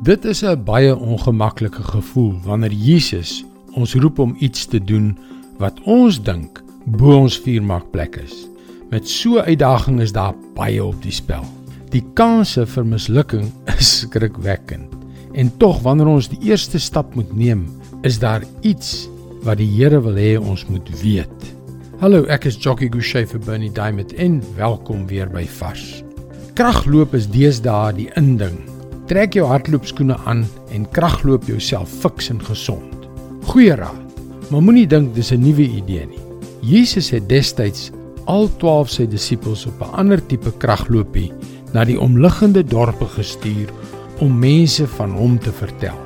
[0.00, 5.18] Dit is 'n baie ongemaklike gevoel wanneer Jesus ons roep om iets te doen
[5.58, 8.48] wat ons dink bo ons vuurmaakplek is.
[8.90, 11.44] Met so 'n uitdaging is daar baie op die spel.
[11.88, 14.88] Die kanse vir mislukking is skrikwekkend.
[15.32, 17.68] En tog wanneer ons die eerste stap moet neem,
[18.00, 19.08] is daar iets
[19.42, 21.54] wat die Here wil hê ons moet weet.
[21.98, 26.02] Hallo, ek is Jockey Gouchee vir Bernie Diamond en welkom weer by Vars.
[26.54, 28.69] Kragloop is deesdae die inding
[29.10, 33.08] Trek jou hardloopskoene aan en kragloop jouself fiks en gesond.
[33.50, 34.20] Goeie raad.
[34.52, 36.20] Maar moenie dink dis 'n nuwe idee nie.
[36.62, 37.90] Jesus het destyds
[38.26, 41.32] al 12 sy disippels op 'n ander tipe kragloopie
[41.72, 43.68] na die omliggende dorpe gestuur
[44.20, 45.98] om mense van hom te vertel.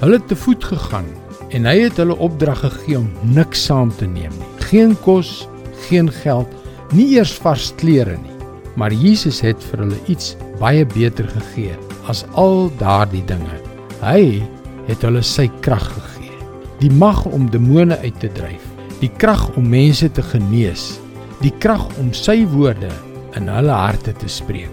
[0.00, 1.06] Hulle het te voet gegaan
[1.50, 4.66] en hy het hulle opdrag gegee om niks saam te neem nie.
[4.66, 5.48] Geen kos,
[5.88, 6.48] geen geld,
[6.92, 8.36] nie eers vars klere nie.
[8.74, 13.60] Maar Jesus het vir hulle iets baie beter gegee as al daardie dinge.
[14.00, 14.40] Hy
[14.88, 16.36] het hulle sy krag gegee.
[16.80, 18.64] Die mag om demone uit te dryf,
[19.02, 20.98] die krag om mense te genees,
[21.42, 22.90] die krag om sy woorde
[23.38, 24.72] in hulle harte te spreek.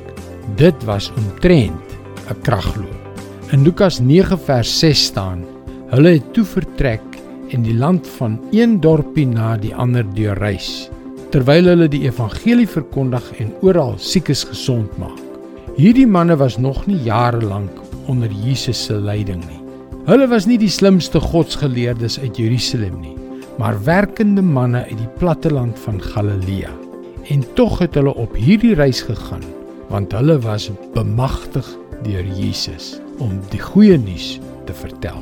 [0.60, 1.98] Dit was omtrent
[2.30, 3.02] 'n kragloop.
[3.52, 5.46] In Lukas 9 vers 6 staan:
[5.90, 7.04] Hulle het toe vertrek
[7.50, 10.90] en die land van een dorpie na die ander deurreis,
[11.30, 15.25] terwyl hulle die evangelie verkondig en oral siekes gesond maak.
[15.76, 19.60] Hierdie manne was nog nie jare lank onder Jesus se leiding nie.
[20.08, 23.16] Hulle was nie die slimste godsgeleerdes uit Jerusalem nie,
[23.60, 26.72] maar werkende manne uit die platteland van Galilea.
[27.28, 29.44] En tog het hulle op hierdie reis gegaan,
[29.92, 31.68] want hulle was bemagtig
[32.08, 34.38] deur Jesus om die goeie nuus
[34.70, 35.20] te vertel.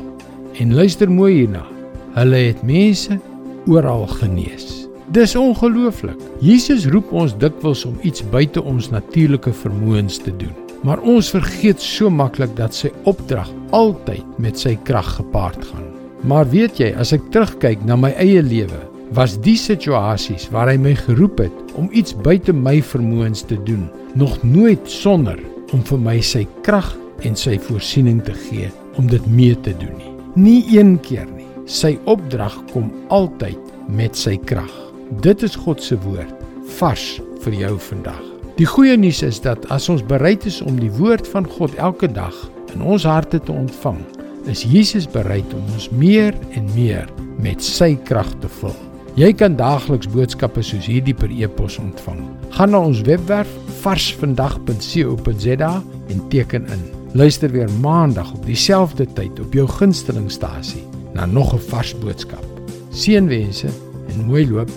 [0.62, 1.66] En luister mooi hierna.
[2.14, 3.18] Hulle het mense
[3.66, 4.83] oral genees.
[5.12, 6.20] Dis ongelooflik.
[6.40, 10.54] Jesus roep ons dikwels om iets buite ons natuurlike vermoëns te doen.
[10.84, 15.90] Maar ons vergeet so maklik dat sy opdrag altyd met sy krag gepaard gaan.
[16.24, 18.80] Maar weet jy, as ek terugkyk na my eie lewe,
[19.14, 23.90] was die situasies waar hy my geroep het om iets buite my vermoëns te doen,
[24.16, 25.40] nog nooit sonder
[25.76, 26.94] om vir my sy krag
[27.28, 30.16] en sy voorsiening te gee om dit mee te doen nie.
[30.40, 31.48] Nie een keer nie.
[31.70, 33.60] Sy opdrag kom altyd
[33.92, 34.93] met sy krag.
[35.22, 36.34] Dit is God se woord
[36.80, 38.22] vars vir jou vandag.
[38.58, 42.08] Die goeie nuus is dat as ons bereid is om die woord van God elke
[42.08, 42.36] dag
[42.74, 44.00] in ons harte te ontvang,
[44.50, 47.10] is Jesus bereid om ons meer en meer
[47.42, 48.76] met sy krag te vul.
[49.20, 52.24] Jy kan daagliks boodskappe soos hierdie per e-pos ontvang.
[52.56, 53.52] Gaan na ons webwerf
[53.84, 55.74] varsvandag.co.za
[56.10, 56.88] en teken in.
[57.14, 60.82] Luister weer maandag op dieselfde tyd op jou gunstelingstasie
[61.14, 62.46] na nog 'n vars boodskap.
[62.90, 63.70] Seënwense
[64.10, 64.70] en mooi loop